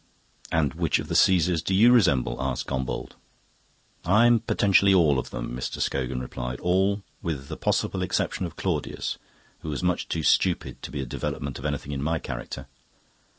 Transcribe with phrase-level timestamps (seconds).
[0.51, 3.13] "And which of the Caesars do you resemble?" asked Gombauld.
[4.03, 5.79] "I am potentially all of them," Mr.
[5.79, 9.19] Scogan replied, "all with the possible exception of Claudius,
[9.59, 12.65] who was much too stupid to be a development of anything in my character.